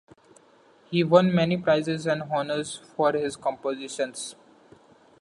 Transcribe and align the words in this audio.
He 0.89 1.03
won 1.03 1.31
many 1.31 1.57
prizes 1.57 2.07
and 2.07 2.23
honors 2.23 2.75
for 2.95 3.11
his 3.13 3.35
compositions. 3.35 4.35